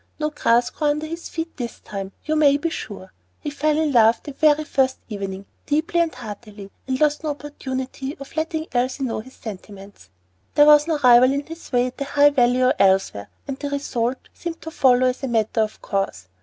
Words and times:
No 0.19 0.31
grass 0.31 0.71
grew 0.71 0.87
under 0.87 1.05
his 1.05 1.29
feet 1.29 1.55
this 1.57 1.79
time, 1.79 2.11
you 2.25 2.35
may 2.35 2.57
be 2.57 2.71
sure. 2.71 3.13
He 3.39 3.51
fell 3.51 3.77
in 3.77 3.91
love 3.91 4.19
the 4.23 4.31
very 4.31 4.63
first 4.63 4.97
evening, 5.09 5.45
deeply 5.67 5.99
and 5.99 6.11
heartily, 6.15 6.71
and 6.87 6.97
he 6.97 7.03
lost 7.03 7.23
no 7.23 7.29
opportunity 7.29 8.17
of 8.19 8.35
letting 8.35 8.65
Elsie 8.73 9.03
know 9.03 9.19
his 9.19 9.35
sentiments. 9.35 10.09
There 10.55 10.65
was 10.65 10.87
no 10.87 10.97
rival 11.03 11.31
in 11.31 11.45
his 11.45 11.71
way 11.71 11.85
at 11.85 11.99
the 11.99 12.05
High 12.05 12.31
Valley 12.31 12.63
or 12.63 12.73
elsewhere, 12.79 13.29
and 13.47 13.59
the 13.59 13.69
result 13.69 14.17
seemed 14.33 14.59
to 14.63 14.71
follow 14.71 15.05
as 15.05 15.21
a 15.21 15.27
matter 15.27 15.61
of 15.61 15.79
course. 15.83 16.29